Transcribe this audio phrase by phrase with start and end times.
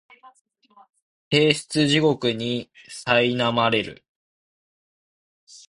[1.29, 4.03] 提出地獄にさいなまれる